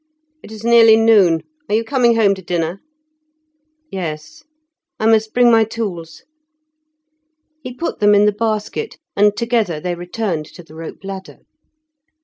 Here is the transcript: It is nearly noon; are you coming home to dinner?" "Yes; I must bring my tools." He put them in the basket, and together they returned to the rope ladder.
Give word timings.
It 0.41 0.51
is 0.51 0.63
nearly 0.63 0.95
noon; 0.97 1.43
are 1.69 1.75
you 1.75 1.83
coming 1.83 2.15
home 2.15 2.33
to 2.33 2.41
dinner?" 2.41 2.81
"Yes; 3.91 4.41
I 4.99 5.05
must 5.05 5.31
bring 5.31 5.51
my 5.51 5.63
tools." 5.63 6.23
He 7.61 7.71
put 7.75 7.99
them 7.99 8.15
in 8.15 8.25
the 8.25 8.31
basket, 8.31 8.97
and 9.15 9.37
together 9.37 9.79
they 9.79 9.93
returned 9.93 10.47
to 10.55 10.63
the 10.63 10.73
rope 10.73 11.03
ladder. 11.03 11.41